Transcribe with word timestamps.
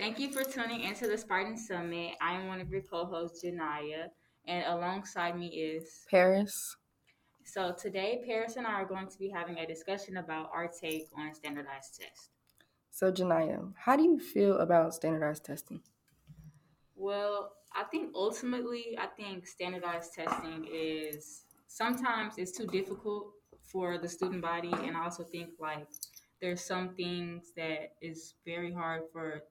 Thank 0.00 0.18
you 0.18 0.32
for 0.32 0.42
tuning 0.42 0.80
into 0.80 1.06
the 1.06 1.18
Spartan 1.18 1.58
Summit. 1.58 2.12
I 2.22 2.32
am 2.32 2.48
one 2.48 2.58
of 2.58 2.70
your 2.70 2.80
co-hosts, 2.80 3.44
Ganijah, 3.44 4.06
and 4.48 4.64
alongside 4.66 5.38
me 5.38 5.48
is 5.48 6.06
Paris. 6.10 6.74
So 7.44 7.74
today, 7.78 8.22
Paris 8.26 8.56
and 8.56 8.66
I 8.66 8.70
are 8.70 8.86
going 8.86 9.08
to 9.08 9.18
be 9.18 9.28
having 9.28 9.58
a 9.58 9.66
discussion 9.66 10.16
about 10.16 10.48
our 10.54 10.68
take 10.68 11.08
on 11.18 11.34
standardized 11.34 12.00
tests. 12.00 12.30
So 12.90 13.12
Ganijah, 13.12 13.74
how 13.76 13.94
do 13.94 14.04
you 14.04 14.18
feel 14.18 14.56
about 14.56 14.94
standardized 14.94 15.44
testing? 15.44 15.82
Well, 16.96 17.52
I 17.76 17.84
think 17.84 18.12
ultimately, 18.14 18.96
I 18.98 19.06
think 19.06 19.46
standardized 19.46 20.14
testing 20.14 20.66
is 20.72 21.44
sometimes 21.68 22.38
it's 22.38 22.52
too 22.52 22.66
difficult 22.68 23.32
for 23.70 23.98
the 23.98 24.08
student 24.08 24.40
body, 24.40 24.72
and 24.72 24.96
I 24.96 25.04
also 25.04 25.24
think 25.24 25.50
like 25.60 25.86
there's 26.40 26.62
some 26.62 26.94
things 26.94 27.52
that 27.54 27.92
is 28.00 28.32
very 28.46 28.72
hard 28.72 29.02
for 29.12 29.42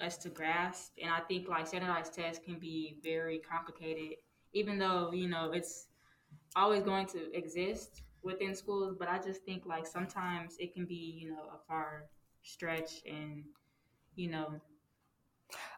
us 0.00 0.16
to 0.18 0.28
grasp, 0.28 0.92
and 1.02 1.10
I 1.10 1.20
think 1.20 1.48
like 1.48 1.66
standardized 1.66 2.14
tests 2.14 2.42
can 2.44 2.58
be 2.58 2.98
very 3.02 3.38
complicated, 3.38 4.18
even 4.52 4.78
though 4.78 5.12
you 5.12 5.28
know 5.28 5.52
it's 5.52 5.88
always 6.56 6.82
going 6.82 7.06
to 7.08 7.32
exist 7.36 8.02
within 8.22 8.54
schools. 8.54 8.96
But 8.98 9.08
I 9.08 9.18
just 9.18 9.42
think 9.44 9.66
like 9.66 9.86
sometimes 9.86 10.56
it 10.58 10.74
can 10.74 10.86
be 10.86 11.18
you 11.20 11.30
know 11.30 11.44
a 11.54 11.58
far 11.68 12.10
stretch, 12.42 13.02
and 13.06 13.44
you 14.16 14.30
know 14.30 14.60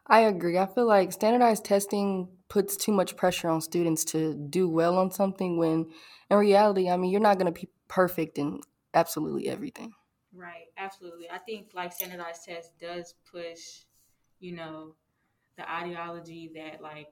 I 0.07 0.21
agree. 0.21 0.57
I 0.57 0.65
feel 0.65 0.85
like 0.85 1.13
standardized 1.13 1.65
testing 1.65 2.27
puts 2.49 2.75
too 2.75 2.91
much 2.91 3.15
pressure 3.15 3.49
on 3.49 3.61
students 3.61 4.03
to 4.05 4.33
do 4.33 4.67
well 4.67 4.97
on 4.97 5.11
something 5.11 5.57
when 5.57 5.91
in 6.29 6.37
reality, 6.37 6.89
I 6.89 6.97
mean, 6.97 7.11
you're 7.11 7.21
not 7.21 7.37
going 7.39 7.51
to 7.53 7.59
be 7.59 7.69
perfect 7.87 8.37
in 8.37 8.59
absolutely 8.93 9.47
everything. 9.47 9.93
Right, 10.33 10.65
absolutely. 10.77 11.29
I 11.29 11.37
think 11.37 11.69
like 11.73 11.93
standardized 11.93 12.45
tests 12.45 12.73
does 12.79 13.13
push, 13.31 13.83
you 14.43 14.53
know, 14.53 14.95
the 15.57 15.69
ideology 15.71 16.51
that 16.55 16.81
like 16.81 17.09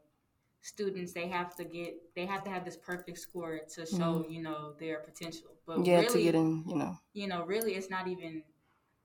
students 0.62 1.14
they 1.14 1.28
have 1.28 1.56
to 1.56 1.64
get 1.66 1.96
they 2.16 2.26
have 2.26 2.44
to 2.44 2.50
have 2.50 2.66
this 2.66 2.78
perfect 2.78 3.18
score 3.20 3.62
to 3.76 3.86
show 3.86 4.26
Mhm. 4.26 4.32
you 4.32 4.42
know 4.42 4.74
their 4.80 5.00
potential. 5.00 5.52
But 5.68 5.86
Yeah, 5.86 6.02
really, 6.02 6.08
to 6.10 6.20
get 6.24 6.36
in, 6.36 6.64
you 6.68 6.76
know. 6.76 6.98
you 7.14 7.28
know, 7.28 7.46
really 7.46 7.76
it's 7.76 7.90
not 7.90 8.08
even 8.08 8.44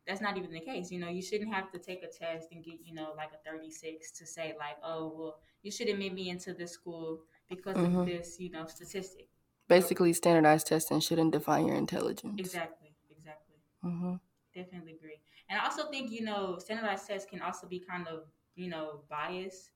that's 0.07 0.21
not 0.21 0.37
even 0.39 0.53
the 0.53 0.61
case. 0.61 0.91
You 0.91 1.01
know, 1.01 1.09
you 1.09 1.23
shouldn't 1.23 1.53
have 1.53 1.71
to 1.73 1.79
take 1.79 2.03
a 2.03 2.09
test 2.09 2.49
and 2.53 2.65
get, 2.65 2.79
you 2.85 2.95
know, 2.95 3.13
like 3.17 3.31
a 3.33 3.51
36 3.51 4.13
to 4.13 4.27
say 4.27 4.55
like, 4.59 4.77
oh, 4.85 5.13
well, 5.17 5.39
you 5.63 5.71
should 5.71 5.89
made 5.99 6.15
me 6.15 6.31
into 6.31 6.55
this 6.55 6.73
school 6.73 7.23
because 7.49 7.77
of 7.79 7.85
Mhm. 7.85 8.05
this, 8.07 8.37
you 8.39 8.51
know, 8.51 8.67
statistic. 8.67 9.29
Basically, 9.69 10.13
standardized 10.13 10.69
testing 10.69 11.01
shouldn't 11.01 11.33
define 11.33 11.67
your 11.67 11.77
intelligence. 11.77 12.39
Exactly, 12.41 12.95
exactly. 13.11 13.57
mm-hmm. 13.85 14.15
Definitely 14.55 14.93
agree. 14.95 15.21
And 15.49 15.59
I 15.61 15.65
also 15.65 15.89
think, 15.91 16.11
you 16.11 16.23
know, 16.25 16.59
standardized 16.59 17.07
tests 17.07 17.29
can 17.29 17.43
also 17.43 17.67
be 17.67 17.81
kind 17.81 18.07
of, 18.09 18.25
you 18.55 18.69
know, 18.69 19.03
biased 19.09 19.71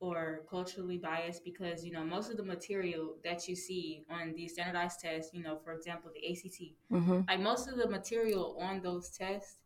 or 0.00 0.42
culturally 0.50 0.98
biased 0.98 1.44
because, 1.44 1.84
you 1.84 1.92
know, 1.92 2.04
most 2.04 2.30
of 2.30 2.36
the 2.36 2.42
material 2.42 3.16
that 3.24 3.48
you 3.48 3.54
see 3.56 4.04
on 4.10 4.34
these 4.34 4.54
standardized 4.54 5.00
tests, 5.00 5.32
you 5.32 5.42
know, 5.42 5.58
for 5.64 5.72
example, 5.72 6.10
the 6.14 6.30
ACT, 6.32 6.76
hmm 6.90 7.20
like 7.28 7.40
most 7.40 7.68
of 7.68 7.76
the 7.76 7.88
material 7.88 8.56
on 8.60 8.82
those 8.82 9.10
tests 9.10 9.58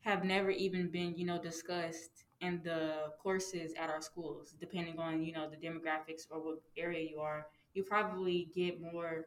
have 0.00 0.24
never 0.24 0.50
even 0.50 0.90
been, 0.90 1.14
you 1.16 1.26
know, 1.26 1.40
discussed 1.40 2.24
in 2.40 2.60
the 2.64 3.12
courses 3.22 3.74
at 3.78 3.90
our 3.90 4.00
schools, 4.00 4.54
depending 4.60 4.98
on, 4.98 5.22
you 5.22 5.32
know, 5.32 5.48
the 5.50 5.56
demographics 5.56 6.26
or 6.30 6.40
what 6.44 6.62
area 6.76 7.08
you 7.08 7.18
are. 7.18 7.46
You 7.74 7.82
probably 7.82 8.50
get 8.54 8.80
more 8.80 9.26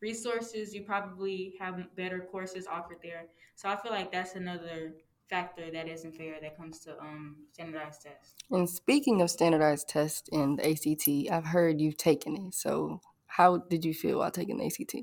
resources, 0.00 0.74
you 0.74 0.82
probably 0.82 1.54
have 1.58 1.94
better 1.96 2.20
courses 2.20 2.66
offered 2.66 2.98
there. 3.02 3.26
So 3.54 3.68
I 3.68 3.76
feel 3.76 3.92
like 3.92 4.12
that's 4.12 4.34
another 4.34 4.94
factor 5.28 5.70
that 5.72 5.88
isn't 5.88 6.14
fair 6.16 6.36
that 6.40 6.56
comes 6.56 6.78
to 6.80 6.98
um 7.00 7.36
standardized 7.52 8.02
tests. 8.02 8.34
And 8.50 8.68
speaking 8.68 9.20
of 9.22 9.30
standardized 9.30 9.88
tests 9.88 10.28
and 10.30 10.58
the 10.58 10.70
ACT, 10.70 11.32
I've 11.32 11.50
heard 11.50 11.80
you've 11.80 11.96
taken 11.96 12.36
it. 12.36 12.54
So, 12.54 13.00
how 13.26 13.58
did 13.58 13.84
you 13.84 13.92
feel 13.94 14.18
while 14.18 14.30
taking 14.30 14.58
the 14.58 14.66
ACT? 14.66 14.94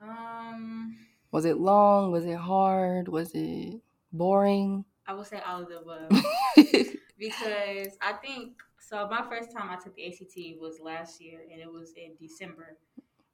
Um 0.00 0.96
Was 1.30 1.44
it 1.44 1.58
long? 1.58 2.12
Was 2.12 2.26
it 2.26 2.36
hard? 2.36 3.08
Was 3.08 3.30
it 3.34 3.80
boring? 4.12 4.84
I 5.06 5.14
would 5.14 5.26
say 5.26 5.40
all 5.46 5.62
of 5.62 5.68
the 5.68 5.80
above. 5.80 6.10
because 7.18 7.96
I 8.00 8.12
think 8.22 8.54
so. 8.78 9.06
My 9.08 9.22
first 9.28 9.52
time 9.52 9.70
I 9.70 9.76
took 9.76 9.94
the 9.96 10.06
ACT 10.06 10.60
was 10.60 10.80
last 10.80 11.20
year, 11.20 11.40
and 11.50 11.60
it 11.60 11.70
was 11.70 11.92
in 11.96 12.12
December, 12.20 12.78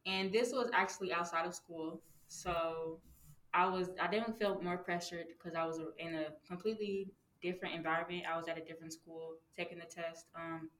and 0.06 0.32
this 0.32 0.52
was 0.52 0.70
actually 0.72 1.12
outside 1.12 1.46
of 1.46 1.54
school. 1.54 2.02
So 2.28 3.00
I 3.52 3.68
was 3.68 3.90
I 4.00 4.08
didn't 4.08 4.38
feel 4.38 4.60
more 4.62 4.78
pressured 4.78 5.26
because 5.28 5.54
I 5.54 5.64
was 5.66 5.80
in 5.98 6.14
a 6.14 6.26
completely 6.46 7.12
different 7.42 7.74
environment. 7.74 8.24
I 8.32 8.36
was 8.36 8.48
at 8.48 8.58
a 8.58 8.64
different 8.64 8.92
school 8.92 9.36
taking 9.56 9.78
the 9.78 9.86
test, 9.86 10.26
um, 10.34 10.70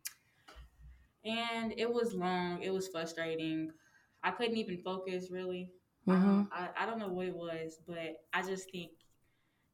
and 1.25 1.73
it 1.77 1.93
was 1.93 2.15
long. 2.15 2.63
It 2.63 2.73
was 2.73 2.89
frustrating. 2.89 3.71
I 4.23 4.31
couldn't 4.31 4.57
even 4.57 4.79
focus 4.83 5.31
really. 5.31 5.71
Um, 6.09 6.49
I, 6.53 6.71
I 6.77 6.87
don't 6.87 6.99
know 6.99 7.09
what 7.09 7.27
it 7.27 7.37
was, 7.37 7.79
but 7.87 8.17
I 8.33 8.43
just 8.43 8.71
think 8.71 8.93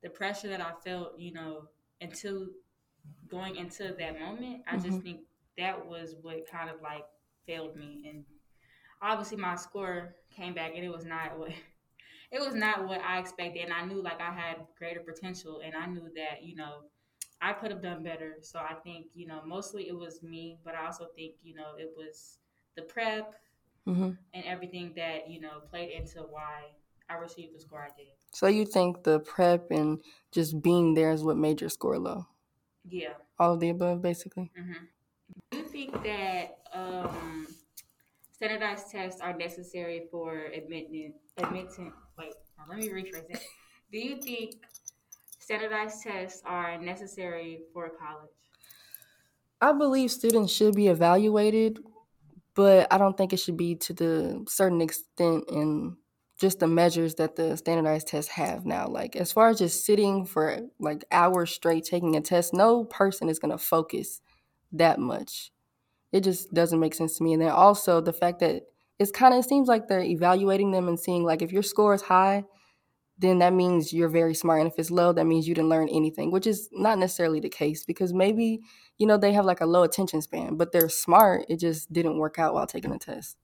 the 0.02 0.10
pressure 0.10 0.48
that 0.48 0.60
I 0.60 0.72
felt, 0.84 1.18
you 1.18 1.32
know, 1.32 1.68
until 2.00 2.48
going 3.28 3.56
into 3.56 3.94
that 3.98 4.20
moment, 4.20 4.62
I 4.68 4.78
just 4.78 5.00
Mhm. 5.00 5.02
think 5.02 5.22
that 5.58 5.86
was 5.86 6.14
what 6.22 6.46
kind 6.50 6.70
of 6.70 6.82
like 6.82 7.04
failed 7.46 7.76
me. 7.76 8.04
And 8.08 8.24
obviously, 9.06 9.38
my 9.38 9.56
score 9.56 10.14
came 10.34 10.54
back, 10.54 10.72
and 10.74 10.84
it 10.84 10.90
was 10.90 11.04
not 11.04 11.38
what 11.38 11.50
it 12.32 12.40
was 12.40 12.54
not 12.54 12.88
what 12.88 13.00
I 13.02 13.18
expected. 13.18 13.64
And 13.64 13.72
I 13.72 13.84
knew 13.84 14.02
like 14.02 14.20
I 14.20 14.32
had 14.32 14.56
greater 14.78 15.00
potential, 15.00 15.60
and 15.64 15.74
I 15.74 15.86
knew 15.86 16.08
that 16.16 16.44
you 16.44 16.56
know 16.56 16.82
I 17.40 17.52
could 17.52 17.70
have 17.70 17.82
done 17.82 18.02
better. 18.02 18.36
So 18.42 18.58
I 18.58 18.74
think 18.84 19.06
you 19.14 19.26
know 19.26 19.40
mostly 19.46 19.88
it 19.88 19.96
was 19.96 20.22
me, 20.22 20.58
but 20.64 20.74
I 20.74 20.86
also 20.86 21.08
think 21.16 21.34
you 21.42 21.54
know 21.54 21.74
it 21.78 21.92
was 21.96 22.38
the 22.76 22.82
prep 22.82 23.34
hmm 23.84 24.10
and 24.34 24.44
everything 24.44 24.92
that 24.96 25.30
you 25.30 25.40
know 25.40 25.60
played 25.70 25.90
into 25.90 26.20
why 26.20 26.64
I 27.08 27.14
received 27.16 27.54
the 27.54 27.60
score 27.60 27.82
I 27.82 27.88
did. 27.96 28.08
So, 28.32 28.48
you 28.48 28.66
think 28.66 29.04
the 29.04 29.20
prep 29.20 29.70
and 29.70 30.00
just 30.32 30.60
being 30.62 30.94
there 30.94 31.12
is 31.12 31.24
what 31.24 31.38
made 31.38 31.60
your 31.60 31.70
score 31.70 31.98
low? 31.98 32.26
Yeah. 32.88 33.14
All 33.38 33.54
of 33.54 33.60
the 33.60 33.70
above, 33.70 34.02
basically? 34.02 34.50
hmm 34.56 34.84
Do 35.50 35.58
you 35.58 35.64
think 35.64 36.02
that 36.04 36.58
um, 36.74 37.46
standardized 38.36 38.90
tests 38.90 39.20
are 39.20 39.34
necessary 39.34 40.08
for 40.10 40.46
admitting 40.54 41.14
admitting? 41.38 41.92
Wait, 42.18 42.34
let 42.68 42.78
me 42.78 42.88
rephrase 42.88 43.30
it. 43.30 43.42
Do 43.92 43.98
you 43.98 44.20
think 44.20 44.54
standardized 45.38 46.02
tests 46.02 46.42
are 46.44 46.78
necessary 46.78 47.62
for 47.72 47.90
college? 47.90 48.30
I 49.60 49.72
believe 49.72 50.10
students 50.10 50.52
should 50.52 50.74
be 50.74 50.88
evaluated, 50.88 51.78
but 52.54 52.92
I 52.92 52.98
don't 52.98 53.16
think 53.16 53.32
it 53.32 53.38
should 53.38 53.56
be 53.56 53.74
to 53.76 53.94
the 53.94 54.44
certain 54.48 54.82
extent 54.82 55.44
in 55.50 55.96
just 56.38 56.58
the 56.58 56.66
measures 56.66 57.14
that 57.14 57.36
the 57.36 57.56
standardized 57.56 58.08
tests 58.08 58.32
have 58.32 58.66
now. 58.66 58.86
Like 58.86 59.16
as 59.16 59.32
far 59.32 59.48
as 59.48 59.58
just 59.58 59.86
sitting 59.86 60.26
for 60.26 60.58
like 60.78 61.04
hours 61.10 61.52
straight 61.52 61.84
taking 61.84 62.16
a 62.16 62.20
test, 62.20 62.52
no 62.52 62.84
person 62.84 63.30
is 63.30 63.38
gonna 63.38 63.56
focus 63.56 64.20
that 64.72 64.98
much. 64.98 65.52
It 66.12 66.22
just 66.24 66.52
doesn't 66.54 66.80
make 66.80 66.94
sense 66.94 67.18
to 67.18 67.24
me. 67.24 67.32
And 67.34 67.42
then 67.42 67.50
also 67.50 68.00
the 68.00 68.12
fact 68.12 68.40
that 68.40 68.64
it's 68.98 69.10
kind 69.10 69.34
of 69.34 69.40
it 69.40 69.48
seems 69.48 69.68
like 69.68 69.88
they're 69.88 70.00
evaluating 70.02 70.70
them 70.70 70.88
and 70.88 70.98
seeing 70.98 71.24
like 71.24 71.42
if 71.42 71.52
your 71.52 71.62
score 71.62 71.94
is 71.94 72.02
high, 72.02 72.44
then 73.18 73.38
that 73.38 73.52
means 73.54 73.92
you're 73.92 74.08
very 74.10 74.34
smart. 74.34 74.60
And 74.60 74.70
if 74.70 74.78
it's 74.78 74.90
low, 74.90 75.12
that 75.12 75.24
means 75.24 75.48
you 75.48 75.54
didn't 75.54 75.70
learn 75.70 75.88
anything, 75.88 76.30
which 76.30 76.46
is 76.46 76.68
not 76.72 76.98
necessarily 76.98 77.40
the 77.40 77.48
case 77.48 77.84
because 77.84 78.12
maybe, 78.12 78.60
you 78.98 79.06
know, 79.06 79.16
they 79.16 79.32
have 79.32 79.46
like 79.46 79.60
a 79.60 79.66
low 79.66 79.82
attention 79.84 80.20
span, 80.22 80.56
but 80.56 80.72
they're 80.72 80.88
smart. 80.90 81.46
It 81.48 81.58
just 81.60 81.92
didn't 81.92 82.18
work 82.18 82.38
out 82.38 82.54
while 82.54 82.66
taking 82.66 82.90
the 82.90 82.98
test. 82.98 83.38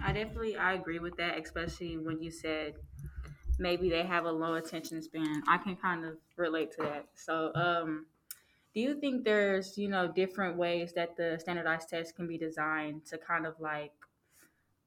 I 0.00 0.12
definitely 0.12 0.56
I 0.56 0.74
agree 0.74 0.98
with 0.98 1.16
that, 1.16 1.38
especially 1.38 1.96
when 1.98 2.22
you 2.22 2.30
said 2.30 2.76
maybe 3.58 3.90
they 3.90 4.04
have 4.04 4.24
a 4.24 4.32
low 4.32 4.54
attention 4.54 5.02
span. 5.02 5.42
I 5.48 5.58
can 5.58 5.76
kind 5.76 6.04
of 6.04 6.18
relate 6.36 6.72
to 6.72 6.82
that. 6.84 7.08
So, 7.14 7.54
um, 7.54 8.06
do 8.74 8.80
you 8.80 8.98
think 9.00 9.24
there's 9.24 9.78
you 9.78 9.88
know 9.88 10.10
different 10.10 10.56
ways 10.56 10.92
that 10.94 11.16
the 11.16 11.38
standardized 11.38 11.88
test 11.88 12.16
can 12.16 12.26
be 12.26 12.36
designed 12.36 13.04
to 13.06 13.18
kind 13.18 13.46
of 13.46 13.54
like 13.60 13.92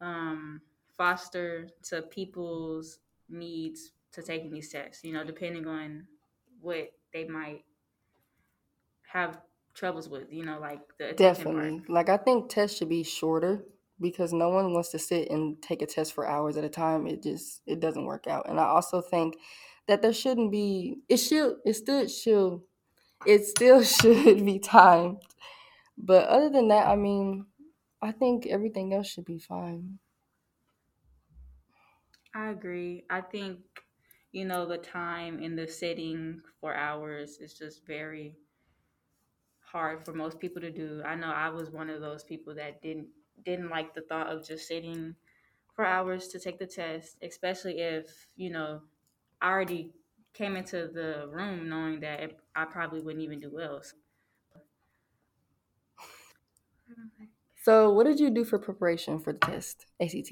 um, 0.02 0.62
foster 0.98 1.70
to 1.84 2.02
people's 2.04 3.00
needs 3.30 3.94
to 4.12 4.22
taking 4.22 4.52
these 4.52 4.70
tests? 4.70 5.04
You 5.04 5.14
know, 5.14 5.24
depending 5.24 5.68
on 5.68 6.06
what 6.62 6.92
they 7.14 7.26
might 7.26 7.64
have 9.12 9.40
troubles 9.74 10.10
with. 10.10 10.32
You 10.32 10.46
know, 10.46 10.60
like 10.60 10.82
the. 11.00 11.14
Definitely. 11.14 11.82
Like 11.88 12.10
I 12.10 12.18
think 12.18 12.50
tests 12.50 12.78
should 12.78 12.90
be 12.90 13.04
shorter 13.04 13.64
because 14.02 14.34
no 14.34 14.50
one 14.50 14.74
wants 14.74 14.90
to 14.90 15.00
sit 15.00 15.30
and 15.32 15.62
take 15.62 15.82
a 15.82 15.86
test 15.86 16.14
for 16.14 16.28
hours 16.28 16.58
at 16.58 16.66
a 16.66 16.70
time. 16.70 17.08
It 17.08 17.24
just 17.24 17.62
it 17.66 17.80
doesn't 17.80 18.06
work 18.06 18.28
out. 18.28 18.50
And 18.50 18.60
I 18.60 18.66
also 18.66 19.02
think 19.02 19.38
that 19.88 20.02
there 20.02 20.14
shouldn't 20.14 20.52
be 20.52 20.98
it 21.08 21.18
should 21.18 21.56
it 21.66 21.74
still 21.76 22.08
should 22.08 22.62
it 23.28 23.46
still 23.46 23.84
should 23.96 24.46
be 24.46 24.60
timed. 24.60 25.24
But 25.98 26.28
other 26.30 26.50
than 26.50 26.70
that, 26.70 26.88
I 26.88 26.96
mean, 26.96 27.48
I 28.02 28.12
think 28.14 28.48
everything 28.48 28.94
else 28.94 29.08
should 29.10 29.26
be 29.26 29.40
fine. 29.40 30.00
I 32.34 32.52
agree. 32.52 33.06
I 33.10 33.20
think, 33.20 33.84
you 34.32 34.46
know, 34.46 34.66
the 34.66 34.78
time 34.78 35.40
in 35.42 35.58
the 35.58 35.68
sitting 35.68 36.42
for 36.62 36.74
hours 36.74 37.38
is 37.40 37.54
just 37.58 37.86
very 37.86 38.38
hard 39.60 40.06
for 40.06 40.14
most 40.14 40.40
people 40.40 40.62
to 40.62 40.72
do. 40.72 41.02
I 41.04 41.16
know 41.16 41.28
I 41.32 41.50
was 41.50 41.70
one 41.70 41.90
of 41.90 42.02
those 42.02 42.24
people 42.24 42.56
that 42.56 42.82
didn't 42.82 43.10
didn't 43.44 43.70
like 43.70 43.94
the 43.94 44.02
thought 44.02 44.28
of 44.28 44.46
just 44.48 44.68
sitting 44.68 45.16
for 45.74 45.86
hours 45.86 46.28
to 46.30 46.40
take 46.40 46.58
the 46.58 46.66
test, 46.66 47.18
especially 47.22 47.80
if, 47.80 48.28
you 48.36 48.50
know, 48.50 48.84
I 49.42 49.50
already 49.52 49.94
came 50.38 50.56
into 50.56 50.88
the 50.88 51.28
room 51.32 51.68
knowing 51.68 52.00
that 52.02 52.20
it, 52.20 52.40
I 52.56 52.66
probably 52.66 53.02
wouldn't 53.02 53.24
even 53.24 53.40
do 53.40 53.50
well. 53.52 53.82
So. 53.82 53.96
So, 57.64 57.92
what 57.92 58.06
did 58.06 58.20
you 58.20 58.30
do 58.30 58.46
for 58.46 58.60
preparation 58.60 59.20
for 59.20 59.34
the 59.34 59.40
test, 59.40 59.88
ACT? 60.02 60.32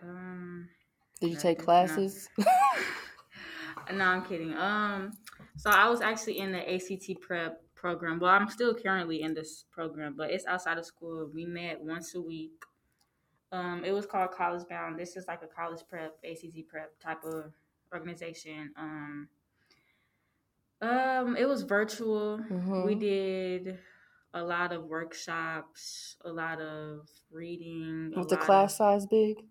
Um, 0.00 0.68
Did 1.20 1.30
you 1.30 1.36
take 1.36 1.58
no. 1.58 1.64
classes? 1.64 2.28
no, 3.92 4.04
I'm 4.04 4.24
kidding. 4.24 4.54
Um, 4.54 5.12
so 5.56 5.70
I 5.70 5.88
was 5.88 6.00
actually 6.00 6.38
in 6.38 6.52
the 6.52 6.74
ACT 6.74 7.20
prep 7.20 7.62
program. 7.74 8.20
Well, 8.20 8.30
I'm 8.30 8.48
still 8.48 8.74
currently 8.74 9.22
in 9.22 9.34
this 9.34 9.64
program, 9.72 10.14
but 10.16 10.30
it's 10.30 10.46
outside 10.46 10.78
of 10.78 10.86
school. 10.86 11.28
We 11.34 11.44
met 11.44 11.80
once 11.80 12.14
a 12.14 12.20
week. 12.20 12.52
Um, 13.52 13.82
it 13.84 13.92
was 13.92 14.06
called 14.06 14.30
College 14.30 14.68
Bound. 14.68 14.98
This 14.98 15.16
is 15.16 15.26
like 15.26 15.42
a 15.42 15.48
college 15.48 15.80
prep, 15.88 16.16
ACT 16.24 16.68
prep 16.68 16.92
type 17.00 17.24
of 17.24 17.52
organization. 17.92 18.72
Um, 18.76 19.28
um, 20.80 21.36
it 21.36 21.46
was 21.48 21.62
virtual. 21.62 22.38
Mhm. 22.38 22.86
We 22.86 22.94
did 22.94 23.78
a 24.32 24.42
lot 24.42 24.72
of 24.72 24.84
workshops, 24.84 26.16
a 26.24 26.32
lot 26.32 26.60
of 26.60 27.08
reading. 27.30 28.12
Was 28.16 28.26
the 28.28 28.34
lot 28.34 28.40
of- 28.40 28.46
class 28.46 28.76
size 28.76 29.06
big? 29.06 29.44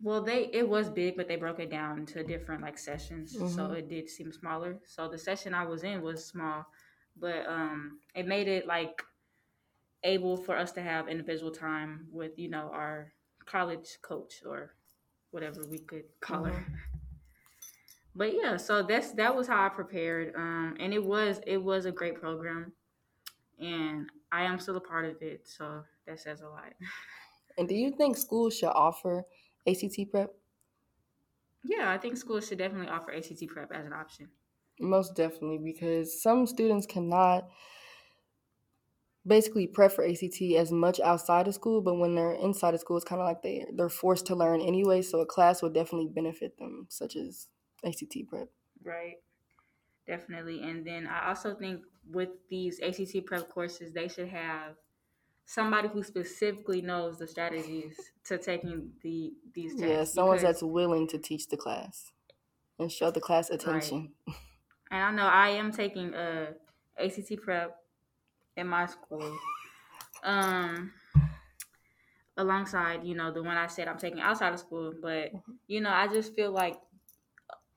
Well, 0.00 0.22
they 0.22 0.46
it 0.52 0.68
was 0.68 0.90
big, 0.90 1.16
but 1.16 1.28
they 1.28 1.36
broke 1.36 1.60
it 1.60 1.70
down 1.70 1.98
into 2.00 2.22
different 2.24 2.62
like 2.62 2.76
sessions, 2.78 3.32
so 3.32 3.44
Mhm. 3.68 3.78
it 3.78 3.88
did 3.88 4.08
seem 4.10 4.32
smaller. 4.32 4.80
So 4.86 5.08
the 5.08 5.18
session 5.18 5.54
I 5.54 5.64
was 5.64 5.82
in 5.84 6.02
was 6.02 6.26
small, 6.26 6.66
but 7.16 7.46
um, 7.46 8.00
it 8.14 8.26
made 8.26 8.48
it 8.48 8.66
like 8.66 9.02
able 10.02 10.36
for 10.36 10.56
us 10.56 10.72
to 10.72 10.82
have 10.82 11.08
individual 11.08 11.52
time 11.52 12.08
with 12.10 12.38
you 12.38 12.48
know 12.48 12.70
our 12.72 13.12
college 13.46 13.98
coach 14.02 14.42
or 14.44 14.74
whatever 15.34 15.66
we 15.68 15.78
could 15.78 16.04
call 16.20 16.44
her. 16.44 16.64
But 18.16 18.32
yeah, 18.32 18.56
so 18.56 18.80
that's 18.80 19.10
that 19.14 19.34
was 19.34 19.48
how 19.48 19.66
I 19.66 19.68
prepared, 19.68 20.36
um, 20.36 20.76
and 20.78 20.94
it 20.94 21.04
was 21.04 21.40
it 21.48 21.60
was 21.60 21.84
a 21.84 21.90
great 21.90 22.14
program, 22.14 22.70
and 23.58 24.08
I 24.30 24.42
am 24.44 24.60
still 24.60 24.76
a 24.76 24.80
part 24.80 25.04
of 25.04 25.20
it, 25.20 25.48
so 25.48 25.82
that 26.06 26.20
says 26.20 26.40
a 26.40 26.48
lot. 26.48 26.72
And 27.58 27.68
do 27.68 27.74
you 27.74 27.92
think 27.92 28.16
schools 28.16 28.56
should 28.56 28.72
offer 28.74 29.24
ACT 29.66 30.10
prep? 30.10 30.34
Yeah, 31.64 31.90
I 31.90 31.98
think 31.98 32.16
schools 32.16 32.48
should 32.48 32.58
definitely 32.58 32.88
offer 32.88 33.12
ACT 33.12 33.46
prep 33.46 33.70
as 33.72 33.86
an 33.86 33.92
option. 33.92 34.28
Most 34.80 35.14
definitely, 35.14 35.58
because 35.58 36.20
some 36.20 36.46
students 36.46 36.84
cannot 36.84 37.48
basically 39.26 39.66
prep 39.66 39.92
for 39.92 40.04
ACT 40.04 40.40
as 40.56 40.70
much 40.70 41.00
outside 41.00 41.48
of 41.48 41.54
school, 41.54 41.80
but 41.80 41.94
when 41.94 42.14
they're 42.14 42.34
inside 42.34 42.74
of 42.74 42.80
school, 42.80 42.96
it's 42.96 43.04
kind 43.04 43.20
of 43.20 43.26
like 43.26 43.42
they 43.42 43.66
they're 43.74 43.88
forced 43.88 44.26
to 44.26 44.34
learn 44.36 44.60
anyway. 44.60 45.02
So 45.02 45.20
a 45.20 45.26
class 45.26 45.62
would 45.62 45.74
definitely 45.74 46.08
benefit 46.08 46.58
them, 46.58 46.86
such 46.90 47.16
as 47.16 47.48
ACT 47.84 48.16
prep. 48.28 48.48
Right. 48.82 49.16
Definitely. 50.06 50.62
And 50.62 50.86
then 50.86 51.06
I 51.06 51.28
also 51.28 51.54
think 51.54 51.82
with 52.10 52.28
these 52.50 52.80
ACT 52.80 53.24
prep 53.26 53.48
courses, 53.48 53.92
they 53.92 54.08
should 54.08 54.28
have 54.28 54.76
somebody 55.46 55.88
who 55.88 56.02
specifically 56.02 56.82
knows 56.82 57.18
the 57.18 57.26
strategies 57.26 57.96
to 58.24 58.38
taking 58.38 58.92
the 59.02 59.32
these 59.54 59.72
tests. 59.72 59.86
Yeah, 59.86 60.04
someone 60.04 60.38
that's 60.38 60.62
willing 60.62 61.08
to 61.08 61.18
teach 61.18 61.48
the 61.48 61.56
class 61.56 62.12
and 62.78 62.92
show 62.92 63.10
the 63.10 63.20
class 63.20 63.48
attention. 63.50 64.12
and 64.90 65.02
I 65.02 65.10
know 65.12 65.26
I 65.26 65.50
am 65.50 65.72
taking 65.72 66.14
uh, 66.14 66.52
a 66.98 67.06
ACT 67.06 67.40
prep 67.42 67.83
in 68.56 68.66
my 68.68 68.86
school. 68.86 69.38
Um 70.24 70.92
alongside, 72.36 73.04
you 73.04 73.14
know, 73.14 73.30
the 73.32 73.42
one 73.42 73.56
I 73.56 73.66
said 73.66 73.88
I'm 73.88 73.98
taking 73.98 74.20
outside 74.20 74.52
of 74.52 74.60
school, 74.60 74.94
but 75.00 75.32
you 75.66 75.80
know, 75.80 75.90
I 75.90 76.08
just 76.08 76.34
feel 76.34 76.50
like 76.50 76.80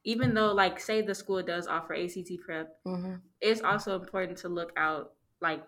even 0.04 0.34
though 0.34 0.54
like 0.54 0.80
say 0.80 1.02
the 1.02 1.16
school 1.16 1.44
does 1.44 1.68
offer 1.68 1.94
ACT 1.94 2.38
prep, 2.38 2.80
hmm 2.86 3.22
it's 3.42 3.62
also 3.62 4.00
important 4.00 4.38
to 4.40 4.50
look 4.50 4.74
out 4.78 5.16
like 5.42 5.68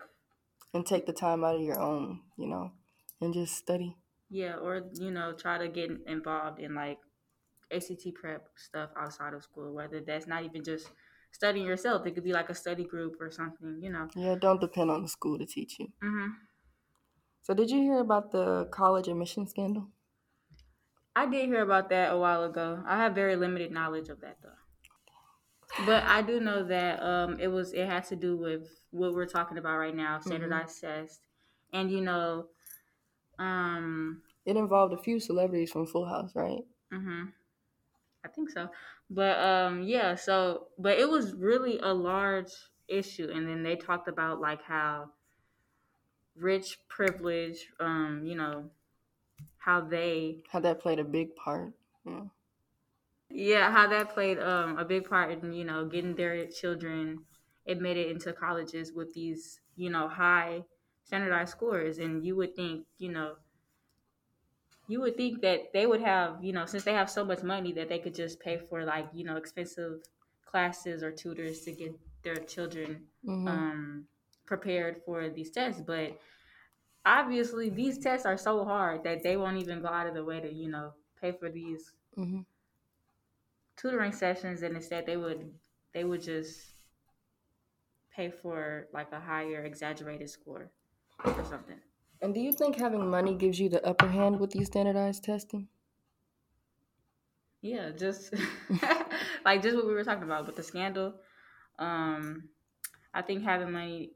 And 0.74 0.84
take 0.84 1.06
the 1.06 1.12
time 1.12 1.44
out 1.44 1.54
of 1.54 1.62
your 1.62 1.78
own, 1.78 2.24
you 2.36 2.48
know, 2.48 2.72
and 3.20 3.32
just 3.32 3.54
study. 3.54 3.96
yeah 4.28 4.56
or 4.56 4.90
you 4.94 5.10
know 5.10 5.32
try 5.32 5.58
to 5.58 5.68
get 5.68 5.90
involved 6.06 6.58
in 6.60 6.74
like 6.74 6.98
act 7.72 7.92
prep 8.14 8.48
stuff 8.56 8.90
outside 8.96 9.34
of 9.34 9.42
school 9.42 9.74
whether 9.74 10.00
that's 10.00 10.26
not 10.26 10.44
even 10.44 10.64
just 10.64 10.90
studying 11.32 11.66
yourself 11.66 12.06
it 12.06 12.14
could 12.14 12.24
be 12.24 12.32
like 12.32 12.50
a 12.50 12.54
study 12.54 12.84
group 12.84 13.20
or 13.20 13.30
something 13.30 13.78
you 13.82 13.90
know 13.90 14.10
Yeah, 14.14 14.36
don't 14.36 14.60
depend 14.60 14.88
on 14.92 15.02
the 15.02 15.08
school 15.08 15.36
to 15.36 15.44
teach 15.46 15.80
you. 15.80 15.92
hmm 16.00 16.50
So, 17.42 17.52
did 17.52 17.70
you 17.70 17.82
hear 17.82 17.98
about 17.98 18.30
the 18.30 18.64
college 18.72 19.06
admission 19.06 19.46
scandal? 19.46 19.92
i 21.14 21.24
did 21.24 21.46
hear 21.46 21.62
about 21.62 21.88
that 21.88 22.12
a 22.12 22.18
while 22.18 22.42
ago 22.42 22.82
i 22.84 22.96
have 22.96 23.14
very 23.14 23.36
limited 23.36 23.70
knowledge 23.70 24.08
of 24.08 24.20
that 24.20 24.42
though 24.42 24.56
but 25.86 26.02
i 26.04 26.22
do 26.22 26.40
know 26.40 26.64
that 26.64 27.02
um 27.02 27.38
it 27.40 27.48
was 27.48 27.72
it 27.72 27.86
has 27.86 28.08
to 28.08 28.16
do 28.16 28.36
with 28.36 28.82
what 28.90 29.14
we're 29.14 29.26
talking 29.26 29.58
about 29.58 29.78
right 29.78 29.94
now 29.94 30.18
standardized 30.18 30.80
tests. 30.80 31.20
and 31.72 31.90
you 31.90 32.00
know 32.00 32.48
um 33.38 34.22
It 34.44 34.58
involved 34.58 34.92
a 34.92 34.98
few 35.02 35.18
celebrities 35.18 35.72
from 35.72 35.86
Full 35.86 36.04
House, 36.04 36.36
right? 36.36 36.66
Mm-hmm. 36.92 37.30
I 38.24 38.28
think 38.28 38.50
so. 38.50 38.70
But 39.10 39.38
um 39.40 39.82
yeah, 39.82 40.14
so 40.14 40.68
but 40.78 40.98
it 40.98 41.10
was 41.10 41.34
really 41.34 41.78
a 41.80 41.92
large 41.92 42.52
issue 42.88 43.30
and 43.30 43.46
then 43.48 43.62
they 43.62 43.76
talked 43.76 44.08
about 44.08 44.40
like 44.40 44.62
how 44.62 45.12
rich 46.34 46.78
privilege 46.88 47.70
um 47.78 48.24
you 48.26 48.34
know 48.34 48.70
how 49.58 49.80
they 49.80 50.44
How 50.50 50.60
that 50.60 50.80
played 50.80 50.98
a 50.98 51.04
big 51.04 51.34
part. 51.34 51.72
Yeah. 52.04 52.26
yeah 53.28 53.70
how 53.70 53.86
that 53.86 54.10
played 54.10 54.38
um 54.38 54.78
a 54.78 54.84
big 54.84 55.08
part 55.08 55.30
in 55.30 55.52
you 55.52 55.64
know 55.64 55.86
getting 55.86 56.14
their 56.14 56.46
children 56.46 57.24
admitted 57.66 58.06
into 58.10 58.32
colleges 58.32 58.92
with 58.92 59.12
these 59.14 59.60
you 59.76 59.90
know 59.90 60.08
high 60.08 60.64
standardized 61.04 61.50
scores 61.52 61.98
and 61.98 62.24
you 62.24 62.34
would 62.36 62.54
think 62.54 62.86
you 62.98 63.10
know 63.10 63.36
you 64.90 65.00
would 65.00 65.16
think 65.16 65.42
that 65.42 65.72
they 65.72 65.86
would 65.86 66.02
have 66.02 66.42
you 66.44 66.52
know 66.52 66.66
since 66.66 66.84
they 66.84 66.94
have 66.94 67.10
so 67.10 67.24
much 67.24 67.42
money 67.42 67.72
that 67.72 67.88
they 67.88 67.98
could 67.98 68.14
just 68.14 68.40
pay 68.40 68.58
for 68.58 68.84
like 68.84 69.06
you 69.14 69.24
know 69.24 69.36
expensive 69.36 70.00
classes 70.46 71.02
or 71.02 71.12
tutors 71.12 71.60
to 71.62 71.72
get 71.72 71.92
their 72.24 72.36
children 72.54 73.06
hmm 73.24 73.46
um 73.46 74.04
prepared 74.46 75.00
for 75.06 75.28
these 75.30 75.50
tests. 75.52 75.82
But 75.86 76.18
obviously 77.06 77.70
these 77.70 77.98
tests 77.98 78.26
are 78.26 78.38
so 78.38 78.64
hard 78.64 79.04
that 79.04 79.22
they 79.22 79.36
won't 79.36 79.58
even 79.58 79.82
go 79.82 79.88
out 79.88 80.06
of 80.08 80.14
the 80.14 80.24
way 80.24 80.40
to 80.40 80.52
you 80.52 80.70
know 80.70 80.92
pay 81.20 81.32
for 81.32 81.50
these 81.50 81.92
hmm 82.16 82.40
tutoring 83.76 84.12
sessions. 84.12 84.62
And 84.62 84.76
instead 84.76 85.06
they 85.06 85.16
would 85.16 85.52
they 85.94 86.04
would 86.04 86.22
just 86.22 86.60
pay 88.14 88.30
for 88.30 88.88
like 88.92 89.12
a 89.12 89.20
higher 89.20 89.64
exaggerated 89.64 90.30
score 90.30 90.70
or 91.24 91.44
something 91.44 91.80
And 92.22 92.32
do 92.34 92.40
you 92.40 92.52
think 92.52 92.76
having 92.76 93.10
money 93.10 93.34
gives 93.34 93.60
you 93.60 93.68
the 93.68 93.84
upper 93.86 94.08
hand 94.08 94.40
with 94.40 94.52
these 94.52 94.68
standardized 94.68 95.24
testing? 95.24 95.68
yeah 97.62 97.90
just 97.90 98.34
like 99.44 99.62
just 99.62 99.76
what 99.76 99.86
we 99.86 99.92
were 99.92 100.04
talking 100.04 100.24
about 100.24 100.46
with 100.46 100.56
the 100.56 100.62
scandal 100.62 101.14
um 101.78 102.48
i 103.14 103.22
think 103.22 103.42
having 103.42 103.72
money 103.72 104.12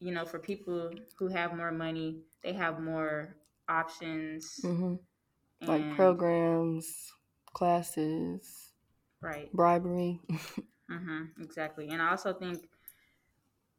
you 0.00 0.12
know 0.12 0.24
for 0.24 0.38
people 0.38 0.90
who 1.18 1.28
have 1.28 1.54
more 1.56 1.72
money 1.72 2.22
they 2.42 2.52
have 2.52 2.80
more 2.80 3.36
options 3.68 4.60
hmm 4.62 4.94
Like 5.66 5.90
programs, 5.90 7.12
classes, 7.54 8.72
right 9.20 9.50
bribery. 9.52 10.20
Mm-hmm, 10.90 11.42
exactly. 11.42 11.88
And 11.90 12.00
I 12.00 12.10
also 12.10 12.32
think 12.32 12.68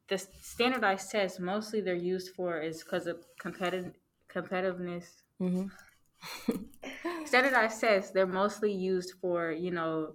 the 0.09 0.17
standardized 0.17 1.11
tests 1.11 1.39
mostly 1.39 1.81
they're 1.81 1.95
used 1.95 2.35
for 2.35 2.59
is 2.59 2.83
because 2.83 3.07
of 3.07 3.25
competitive 3.39 3.95
competitiveness. 4.29 5.21
hmm 5.39 5.67
Standardized 7.25 7.81
tests 7.81 8.11
they're 8.11 8.27
mostly 8.27 8.71
used 8.71 9.13
for 9.21 9.51
you 9.51 9.71
know 9.71 10.13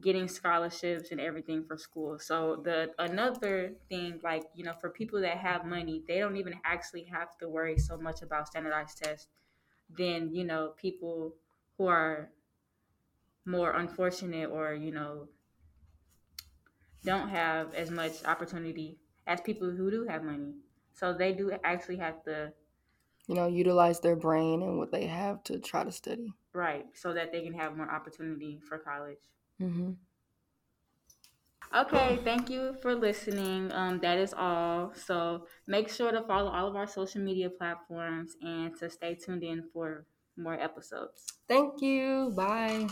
getting 0.00 0.28
scholarships 0.28 1.10
and 1.12 1.20
everything 1.20 1.64
for 1.64 1.76
school. 1.78 2.18
So 2.18 2.56
the 2.64 2.94
another 2.98 3.76
thing 3.88 4.20
like 4.22 4.44
you 4.54 4.64
know 4.64 4.74
for 4.74 4.90
people 4.90 5.20
that 5.22 5.38
have 5.38 5.64
money 5.66 6.04
they 6.06 6.18
don't 6.20 6.36
even 6.36 6.60
actually 6.64 7.04
have 7.04 7.36
to 7.38 7.48
worry 7.48 7.78
so 7.78 7.98
much 7.98 8.22
about 8.22 8.48
standardized 8.48 8.98
tests 8.98 9.28
than 9.90 10.34
you 10.34 10.44
know 10.44 10.74
people 10.76 11.36
who 11.78 11.86
are 11.86 12.32
more 13.44 13.72
unfortunate 13.72 14.48
or 14.48 14.72
you 14.72 14.90
know 14.90 15.28
don't 17.04 17.28
have 17.28 17.74
as 17.74 17.90
much 17.90 18.24
opportunity 18.24 18.99
as 19.26 19.40
people 19.40 19.70
who 19.70 19.90
do 19.90 20.04
have 20.08 20.22
money. 20.24 20.54
So 20.94 21.12
they 21.14 21.32
do 21.32 21.52
actually 21.64 21.96
have 21.98 22.22
to 22.24 22.52
You 23.28 23.34
know, 23.36 23.46
utilize 23.46 24.00
their 24.00 24.16
brain 24.16 24.62
and 24.62 24.78
what 24.78 24.90
they 24.92 25.06
have 25.06 25.42
to 25.44 25.58
try 25.58 25.84
to 25.84 25.92
study. 25.92 26.34
Right, 26.52 26.86
so 26.94 27.12
that 27.14 27.32
they 27.32 27.42
can 27.42 27.54
have 27.54 27.76
more 27.76 27.90
opportunity 27.90 28.60
for 28.68 28.78
college. 28.78 29.18
Mm-hmm. 29.60 29.92
Okay, 31.74 32.18
thank 32.24 32.50
you 32.50 32.74
for 32.82 32.94
listening. 32.94 33.70
Um, 33.72 34.00
that 34.00 34.18
is 34.18 34.34
all. 34.34 34.92
So 34.94 35.46
make 35.66 35.88
sure 35.88 36.10
to 36.10 36.22
follow 36.22 36.50
all 36.50 36.66
of 36.68 36.74
our 36.76 36.86
social 36.86 37.20
media 37.20 37.48
platforms 37.48 38.36
and 38.42 38.76
to 38.78 38.90
stay 38.90 39.14
tuned 39.14 39.44
in 39.44 39.62
for 39.72 40.04
more 40.36 40.58
episodes. 40.58 41.26
Thank 41.48 41.80
you. 41.80 42.32
Bye. 42.34 42.88